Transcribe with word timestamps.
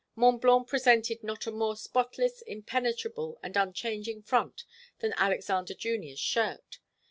Mont 0.15 0.41
Blanc 0.41 0.67
presented 0.67 1.21
not 1.23 1.45
a 1.45 1.51
more 1.51 1.75
spotless, 1.75 2.41
impenetrable, 2.41 3.37
and 3.43 3.55
unchanging 3.55 4.23
front 4.23 4.63
than 4.97 5.13
Alexander 5.15 5.75
Junior's 5.75 6.17
shirt. 6.19 6.79